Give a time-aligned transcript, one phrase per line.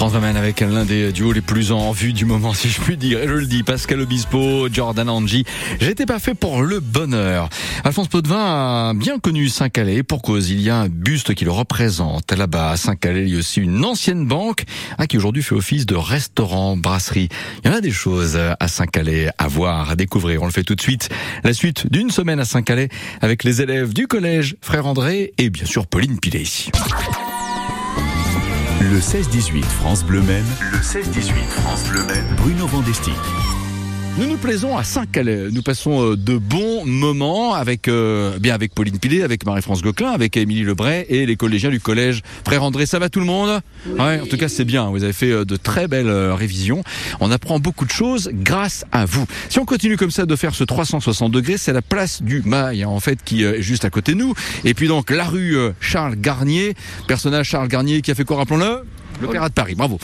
[0.00, 2.96] France Romaine avec l'un des duos les plus en vue du moment, si je puis
[2.96, 3.18] dire.
[3.22, 5.44] Je le dis, Pascal Obispo, Jordan Angie.
[5.78, 7.50] J'étais pas fait pour le bonheur.
[7.84, 8.38] Alphonse Potvin
[8.92, 10.02] a bien connu Saint-Calais.
[10.02, 12.32] Pour cause, il y a un buste qui le représente.
[12.32, 14.64] Là-bas, à Saint-Calais, il y a aussi une ancienne banque
[14.96, 17.28] hein, qui aujourd'hui fait office de restaurant, brasserie.
[17.62, 20.42] Il y en a des choses à Saint-Calais à voir, à découvrir.
[20.42, 21.10] On le fait tout de suite.
[21.44, 22.88] La suite d'une semaine à Saint-Calais
[23.20, 26.44] avec les élèves du collège Frère André et bien sûr Pauline Pilet.
[28.90, 30.44] Le 16-18 France Bleu Maine.
[30.72, 32.26] Le 16-18 France Bleu Maine.
[32.36, 33.14] Bruno Vandestick.
[34.20, 35.48] Nous nous plaisons à Saint-Calais.
[35.50, 40.10] Nous passons euh, de bons moments avec euh, bien avec Pauline Pilet, avec Marie-France Gauquelin,
[40.10, 42.84] avec Émilie Lebray et les collégiens du collège Frère André.
[42.84, 43.62] Ça va tout le monde?
[43.86, 44.90] Ouais, en tout cas c'est bien.
[44.90, 46.84] Vous avez fait euh, de très belles euh, révisions.
[47.20, 49.24] On apprend beaucoup de choses grâce à vous.
[49.48, 52.84] Si on continue comme ça de faire ce 360 degrés, c'est la place du Mail
[52.84, 54.34] en fait qui est juste à côté de nous.
[54.66, 56.74] Et puis donc la rue Charles Garnier,
[57.08, 58.36] personnage Charles Garnier qui a fait quoi?
[58.36, 58.82] Rappelons-le
[59.20, 59.98] L'Opéra de Paris, bravo.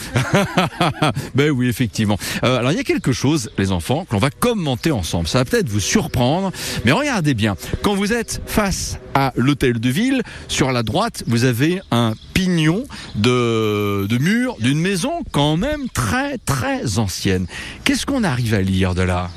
[1.35, 2.17] ben oui, effectivement.
[2.43, 5.27] Euh, alors il y a quelque chose, les enfants, que l'on va commenter ensemble.
[5.27, 6.51] Ça va peut-être vous surprendre,
[6.85, 7.55] mais regardez bien.
[7.81, 12.83] Quand vous êtes face à l'hôtel de ville, sur la droite, vous avez un pignon
[13.15, 17.47] de, de mur d'une maison quand même très très ancienne.
[17.83, 19.31] Qu'est-ce qu'on arrive à lire de là?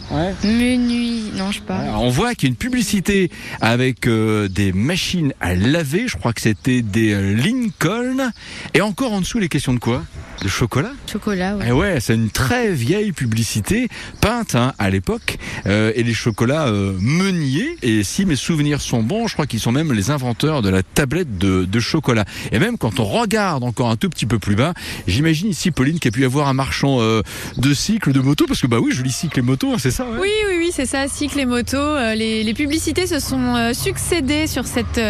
[0.45, 3.31] Menuit, non, je alors, on voit qu'il y a une publicité
[3.61, 6.09] avec euh, des machines à laver.
[6.09, 8.33] Je crois que c'était des Lincoln.
[8.75, 10.03] Et encore en dessous, les questions de quoi?
[10.43, 10.93] De chocolat?
[11.11, 11.67] Chocolat, ouais.
[11.69, 13.89] Eh ouais, c'est une très vieille publicité
[14.21, 15.39] peinte hein, à l'époque.
[15.67, 17.77] Euh, et les chocolats euh, Meunier.
[17.83, 20.83] Et si mes souvenirs sont bons, je crois qu'ils sont même les inventeurs de la
[20.83, 22.25] tablette de, de chocolat.
[22.53, 24.75] Et même quand on regarde encore un tout petit peu plus bas,
[25.07, 27.23] j'imagine ici Pauline qui a pu avoir un marchand euh,
[27.57, 29.91] de cycles, de motos, parce que bah oui, je lis cycle et moto, hein, c'est
[29.91, 30.05] ça.
[30.05, 31.77] ouais Oui, oui, oui, c'est ça, cycle et moto.
[31.77, 35.01] Euh, les, les publicités se sont euh, succédées sur cette,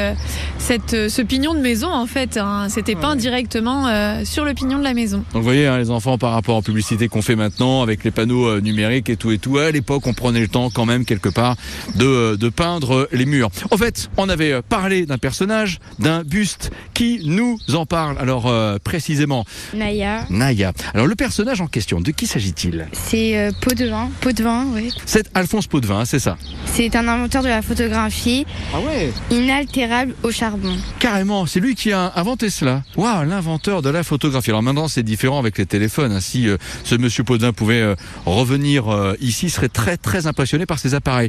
[0.58, 2.36] cette, ce pignon de maison, en fait.
[2.36, 2.66] hein.
[2.68, 3.86] C'était peint directement
[4.24, 5.18] sur le pignon de la maison.
[5.18, 8.10] Donc vous voyez hein, les enfants par rapport aux publicités qu'on fait maintenant avec les
[8.10, 9.58] panneaux numériques et tout et tout.
[9.58, 11.56] À l'époque, on prenait le temps quand même quelque part
[11.96, 13.50] de, de peindre les murs.
[13.70, 18.16] En fait, on avait euh, parlé d'un personnage, d'un buste qui nous en parle.
[18.18, 19.44] Alors euh, précisément,
[19.74, 20.72] Naya, Naya.
[20.94, 22.86] Alors le personnage en question, de qui s'agit-il?
[22.92, 24.10] C'est euh, pot de vin.
[24.20, 24.92] Pot de vin, oui.
[25.06, 29.12] C'est Alphonse Potvin, c'est ça C'est un inventeur de la photographie Ah ouais?
[29.30, 30.76] Inaltérable au charbon.
[30.98, 32.82] Carrément, c'est lui qui a inventé cela.
[32.96, 34.50] Waouh, l'inventeur de la photographie.
[34.50, 36.12] Alors maintenant, c'est différent avec les téléphones.
[36.12, 36.20] hein.
[36.20, 37.94] Si euh, ce monsieur Podin pouvait
[38.26, 38.84] revenir
[39.20, 41.28] ici, il serait très très impressionné par ces appareils.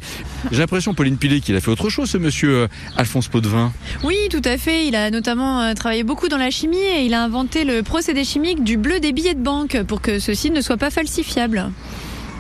[0.52, 2.68] J'ai l'impression, Pauline Pilet, qu'il a fait autre chose, ce monsieur
[3.02, 3.74] Alphonse Potvin.
[4.04, 4.88] Oui, tout à fait.
[4.88, 8.24] Il a notamment euh, travaillé beaucoup dans la chimie et il a inventé le procédé
[8.24, 11.72] chimique du bleu des billets de banque pour que ceux-ci ne soient pas falsifiables.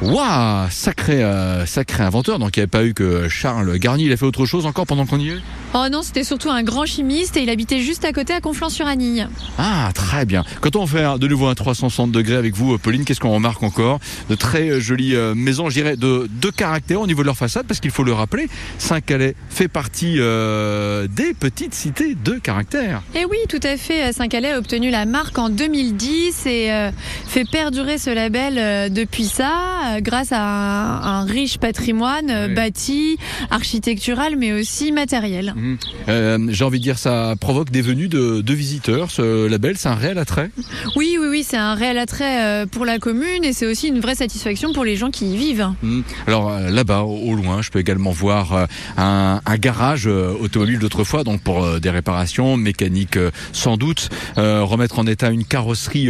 [0.03, 2.38] Waouh, sacré euh, sacré inventeur.
[2.38, 4.05] Donc il n'y avait pas eu que Charles Garnier.
[4.05, 5.41] Il a fait autre chose encore pendant qu'on y est?
[5.74, 9.28] Oh non, c'était surtout un grand chimiste et il habitait juste à côté à Conflans-sur-Anille.
[9.58, 10.44] Ah, très bien.
[10.59, 14.02] Quand on fait de nouveau un 360 degrés avec vous, Pauline, qu'est-ce qu'on remarque encore
[14.30, 17.38] De très euh, jolies euh, maisons, je dirais, de, de caractère au niveau de leur
[17.38, 18.50] façade, parce qu'il faut le rappeler,
[18.80, 23.02] Saint-Calais fait partie euh, des petites cités de caractère.
[23.16, 24.12] Et oui, tout à fait.
[24.12, 26.92] Saint-Calais a obtenu la marque en 2010 et euh,
[27.28, 32.53] fait perdurer ce label euh, depuis ça, grâce à un, un riche patrimoine Oui.
[32.56, 33.17] bâti,
[33.52, 35.53] architectural, mais aussi matériel.
[35.61, 35.78] Mhm.
[36.09, 39.11] Euh, J'ai envie de dire, ça provoque des venues de, de visiteurs.
[39.11, 40.49] Ce label, c'est un réel attrait?
[40.96, 43.99] Oui, oui, oui, c'est un réel attrait euh, pour la commune et c'est aussi une
[43.99, 45.69] vraie satisfaction pour les gens qui y vivent.
[45.84, 46.03] Mhm.
[46.28, 48.67] Alors euh, là-bas, au, loin, je peux également voir
[48.97, 53.19] un, un garage automobile d'autrefois, donc pour des réparations mécaniques
[53.53, 56.09] sans doute, euh, remettre en état une carrosserie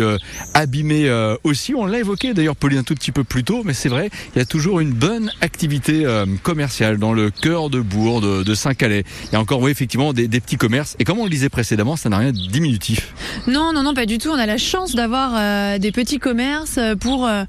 [0.53, 1.09] abîmée
[1.43, 1.73] aussi.
[1.75, 4.39] On l'a évoqué d'ailleurs, Pauline, un tout petit peu plus tôt, mais c'est vrai, il
[4.39, 6.05] y a toujours une bonne activité
[6.43, 9.03] commerciale dans le cœur de bourg de, de Saint-Calais.
[9.31, 10.95] Il y a a encore, oui, effectivement, des, des petits commerces.
[10.99, 13.13] Et comme on le disait précédemment, ça n'a rien de diminutif.
[13.47, 14.29] Non, non, non, pas du tout.
[14.29, 17.43] On a la chance d'avoir euh, des petits commerces euh, pour, euh,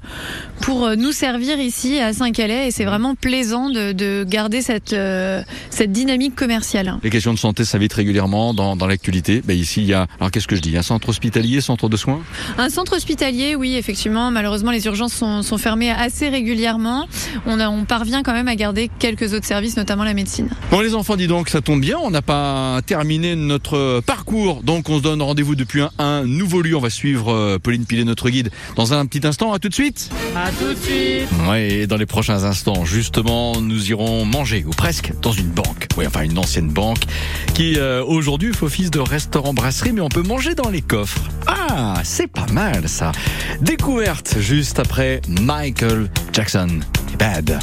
[0.61, 5.41] pour nous servir ici à Saint-Calais et c'est vraiment plaisant de, de garder cette, euh,
[5.69, 6.97] cette dynamique commerciale.
[7.03, 9.41] Les questions de santé s'invitent régulièrement dans, dans l'actualité.
[9.45, 10.75] Ben, ici, il y a, alors qu'est-ce que je dis?
[10.77, 12.21] Un centre hospitalier, centre de soins?
[12.57, 14.31] Un centre hospitalier, oui, effectivement.
[14.31, 17.07] Malheureusement, les urgences sont, sont fermées assez régulièrement.
[17.45, 20.49] On, a, on parvient quand même à garder quelques autres services, notamment la médecine.
[20.71, 21.97] Bon, les enfants, dis donc, ça tombe bien.
[22.01, 24.63] On n'a pas terminé notre parcours.
[24.63, 26.75] Donc, on se donne rendez-vous depuis un, un nouveau lieu.
[26.75, 29.51] On va suivre euh, Pauline Pilet, notre guide, dans un petit instant.
[29.53, 30.09] À tout de suite.
[30.35, 31.27] À tout de suite.
[31.47, 35.87] Ouais, et dans les prochains instants, justement, nous irons manger, ou presque, dans une banque.
[35.97, 37.03] Oui, enfin, une ancienne banque
[37.53, 41.23] qui, euh, aujourd'hui, fait office de restaurant-brasserie, mais on peut manger dans les coffres.
[41.47, 43.11] Ah, c'est pas mal, ça.
[43.61, 46.79] Découverte juste après Michael Jackson.
[47.19, 47.59] Bad.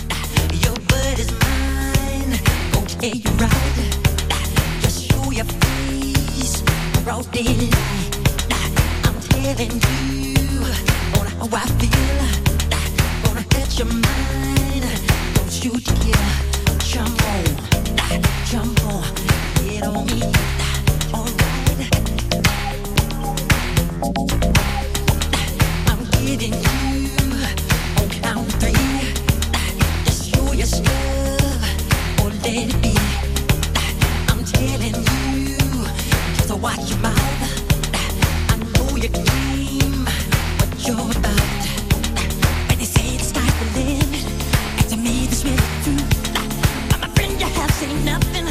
[0.62, 2.38] Your word is mine.
[2.76, 3.89] Okay, you're right.
[7.32, 7.74] Daylight.
[9.04, 10.62] I'm telling you
[11.18, 12.20] on how I feel.
[13.24, 14.84] Gonna hurt your mind.
[15.34, 16.30] Don't you dare
[16.78, 17.44] jump on.
[18.46, 19.02] Jump on.
[19.64, 20.22] Get on me.
[21.12, 21.40] Alright.
[21.42, 21.49] Oh,
[47.82, 48.49] ain't nothing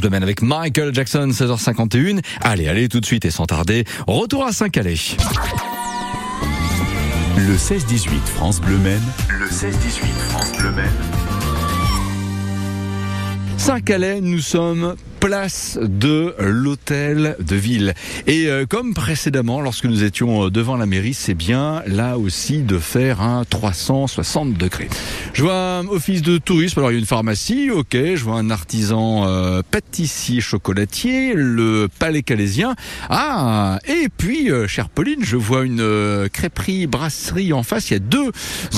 [0.00, 2.20] Bleu Men avec Michael Jackson, 16h51.
[2.40, 4.96] Allez, allez, tout de suite et sans tarder, retour à Saint-Calais.
[7.36, 9.00] Le 16-18 France Bleu Men.
[9.28, 9.72] Le 16-18
[10.28, 10.90] France Bleu Men.
[13.56, 17.94] Saint-Calais, nous sommes place de l'hôtel de ville.
[18.26, 22.62] Et euh, comme précédemment, lorsque nous étions euh, devant la mairie, c'est bien là aussi
[22.62, 24.88] de faire un 360 degrés.
[25.32, 28.36] Je vois un office de tourisme, alors il y a une pharmacie, ok, je vois
[28.36, 32.74] un artisan euh, pâtissier chocolatier, le palais calésien.
[33.08, 37.90] Ah, et puis, chère Pauline, je vois une euh, crêperie, brasserie en face.
[37.90, 38.30] Il y a deux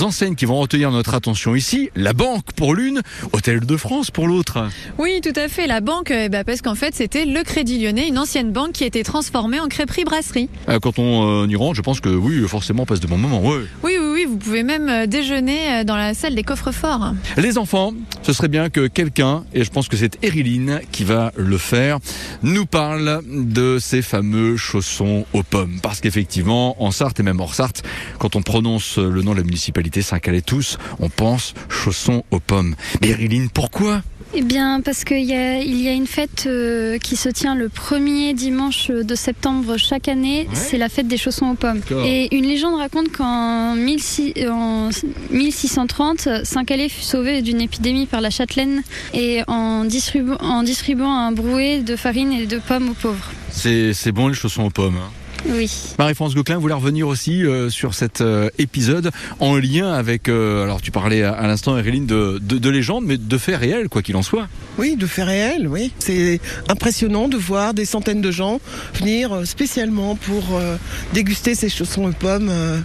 [0.03, 1.91] enseignes qui vont retenir notre attention ici.
[1.95, 4.69] La banque pour l'une, Hôtel de France pour l'autre.
[4.99, 5.67] Oui, tout à fait.
[5.67, 8.87] La banque, ben, parce qu'en fait, c'était le Crédit Lyonnais, une ancienne banque qui a
[8.87, 10.49] été transformée en crêperie-brasserie.
[10.69, 13.19] Euh, Quand on euh, y rentre, je pense que oui, forcément, on passe de bons
[13.19, 13.41] moments.
[13.41, 13.63] Ouais.
[13.83, 17.15] Oui, oui, oui, vous pouvez même euh, déjeuner dans la salle des coffres-forts.
[17.37, 21.33] Les enfants, ce serait bien que quelqu'un, et je pense que c'est Eriline qui va
[21.37, 21.99] le faire,
[22.45, 25.81] nous parle de ces fameux chaussons aux pommes.
[25.83, 27.83] Parce qu'effectivement, en Sarthe et même hors Sarthe,
[28.21, 32.77] quand on prononce le nom de la municipalité Saint-Calais tous, on pense chaussons aux pommes.
[33.01, 34.03] Mais Eriline, pourquoi?
[34.33, 37.57] Eh bien, parce qu'il y a, il y a une fête euh, qui se tient
[37.57, 40.47] le premier dimanche de septembre chaque année.
[40.53, 41.81] C'est la fête des chaussons aux pommes.
[41.81, 42.05] D'accord.
[42.07, 44.91] Et une légende raconte qu'en 1600 en
[45.33, 48.83] 1630, Saint-Calais fut sauvé d'une épidémie par la châtelaine
[49.15, 53.33] et en, distribu- en distribuant un brouet de farine et de pommes aux pauvres.
[53.51, 54.97] C'est c'est bon les chaussons aux pommes.
[54.97, 55.11] hein.
[55.49, 55.71] Oui.
[55.99, 60.81] Marie-France Gauquelin voulait revenir aussi euh, sur cet euh, épisode en lien avec, euh, alors
[60.83, 64.03] tu parlais à, à l'instant, Eriline, de, de, de légende, mais de faits réels, quoi
[64.03, 64.49] qu'il en soit.
[64.79, 65.93] Oui, de faits réels, oui.
[65.99, 68.61] C'est impressionnant de voir des centaines de gens
[68.95, 70.77] venir spécialement pour euh,
[71.15, 72.79] déguster ces chaussons aux pommes euh,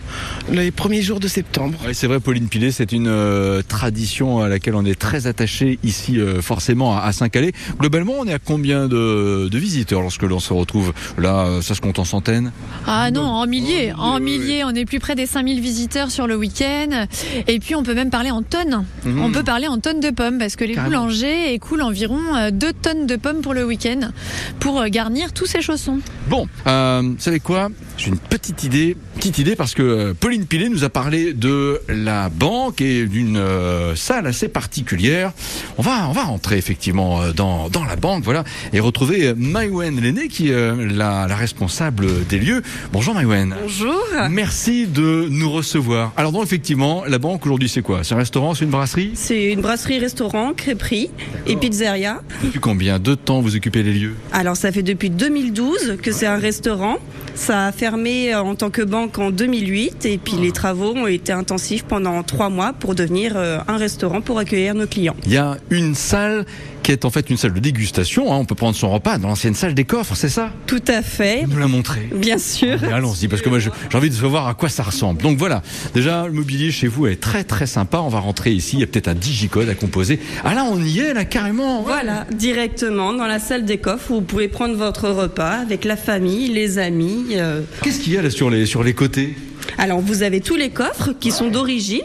[0.52, 1.78] les premiers jours de septembre.
[1.86, 5.78] Oui, c'est vrai, Pauline Pilet, c'est une euh, tradition à laquelle on est très attaché
[5.84, 7.52] ici, euh, forcément, à, à Saint-Calais.
[7.80, 11.82] Globalement, on est à combien de, de visiteurs lorsque l'on se retrouve là Ça se
[11.82, 12.45] compte en centaines
[12.88, 14.64] Ah non, en milliers, Oh, en milliers.
[14.64, 17.08] On est plus près des 5000 visiteurs sur le week-end.
[17.48, 18.86] Et puis, on peut même parler en tonnes.
[19.06, 19.22] Mhm.
[19.22, 21.02] On peut parler en tonnes de pommes parce que les Carrément.
[21.06, 22.20] boulangers écoulent environ
[22.52, 24.12] 2 tonnes de pommes pour le week-end
[24.60, 26.00] pour euh, garnir tous ces chaussons.
[26.30, 27.70] Bon, euh, vous savez quoi?
[27.98, 31.80] J'ai une petite idée, petite idée parce que euh, Pauline Pilet nous a parlé de
[31.88, 35.32] la banque et d'une euh, salle assez particulière.
[35.78, 40.02] On va, on va rentrer effectivement euh, dans, dans la banque, voilà, et retrouver Maïwen
[40.02, 42.62] Lenné qui est euh, la, la responsable des lieux.
[42.92, 43.56] Bonjour Maïwen.
[43.62, 43.96] Bonjour.
[44.30, 46.12] Merci de nous recevoir.
[46.18, 48.04] Alors donc effectivement, la banque aujourd'hui c'est quoi?
[48.04, 49.12] C'est un restaurant, c'est une brasserie?
[49.16, 51.10] C'est une brasserie-restaurant, crêperie
[51.48, 52.22] et pizzeria.
[52.44, 54.16] Depuis combien de temps vous occupez les lieux?
[54.34, 56.98] Alors ça fait depuis 2012 que c'est un restaurant.
[57.36, 61.06] Ça a fermé euh, en tant que banque en 2008 et puis les travaux ont
[61.06, 65.16] été intensifs pendant trois mois pour devenir euh, un restaurant pour accueillir nos clients.
[65.28, 66.48] Il y a une salle
[66.86, 68.32] qui est en fait une salle de dégustation.
[68.32, 68.38] hein.
[68.38, 70.52] On peut prendre son repas dans l'ancienne salle des coffres, c'est ça?
[70.68, 72.08] Tout à fait, Vous nous la montrez.
[72.16, 72.78] bien sûr.
[72.80, 75.24] Mais Allons-y, parce que moi j'ai envie de savoir à quoi ça ressemble.
[75.24, 75.64] Donc voilà,
[75.96, 77.98] déjà le mobilier chez vous est très très sympa.
[78.02, 80.20] On va rentrer ici, il y a peut-être un digicode à composer.
[80.44, 81.80] Ah là, on y est là carrément.
[81.80, 81.86] ouais.
[81.88, 85.96] Voilà, directement dans la salle des coffres où vous pouvez prendre votre repas avec la
[85.98, 87.26] famille, les amis.
[87.32, 87.62] euh.
[87.82, 89.34] Qu'est-ce qu'il y a là sur les sur les côtés?
[89.78, 92.02] Alors vous avez tous les coffres qui sont d'origine,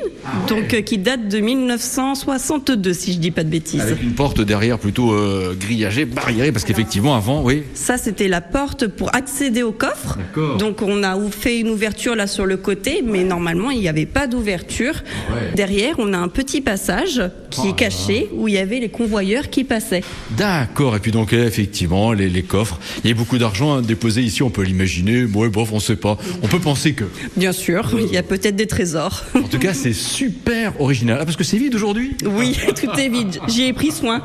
[0.48, 3.80] donc euh, qui datent de 1962 si je dis pas de bêtises.
[3.80, 7.62] Avec une porte derrière plutôt euh, grillagée, barriérée, parce qu'effectivement avant, oui.
[7.74, 10.16] Ça, c'était la porte pour accéder au coffre.
[10.18, 10.56] D'accord.
[10.56, 13.88] Donc, on a ou- fait une ouverture là sur le côté, mais normalement, il n'y
[13.88, 14.94] avait pas d'ouverture.
[15.30, 15.52] Ouais.
[15.54, 19.50] Derrière, on a un petit passage qui est caché où il y avait les convoyeurs
[19.50, 20.02] qui passaient.
[20.36, 20.96] D'accord.
[20.96, 22.78] Et puis donc euh, effectivement les, les coffres.
[23.04, 24.42] Il y a beaucoup d'argent hein, déposé ici.
[24.42, 25.24] On peut l'imaginer.
[25.24, 26.16] Ouais, bof, on sait pas.
[26.42, 27.04] On peut penser que.
[27.36, 29.24] Bien sûr, il y a peut-être des trésors.
[29.34, 31.18] En tout cas, c'est super original.
[31.20, 32.16] Ah, parce que c'est vide aujourd'hui.
[32.24, 33.38] Oui, tout est vide.
[33.48, 34.22] J'y ai pris soin.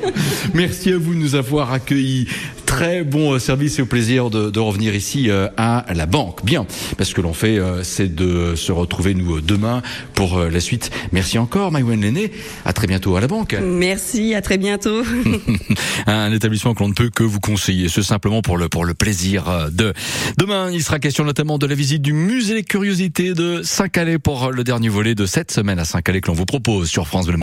[0.54, 2.26] Merci à vous de nous avoir accueillis.
[2.72, 6.42] Très bon euh, service et au plaisir de, de revenir ici euh, à la banque.
[6.42, 9.82] Bien, parce que l'on fait, euh, c'est de se retrouver nous demain
[10.14, 10.90] pour la suite.
[11.12, 12.32] Merci encore, Maïwen Lenné.
[12.64, 13.54] À très bientôt à la banque.
[13.62, 15.02] Merci, à très bientôt.
[16.06, 18.94] Un établissement que l'on ne peut que vous conseiller, ce simplement pour le pour le
[18.94, 19.92] plaisir de.
[20.38, 24.50] Demain, il sera question notamment de la visite du musée des curiosités de Saint-Calais pour
[24.50, 27.30] le dernier volet de cette semaine à Saint-Calais que l'on vous propose sur France Bleu.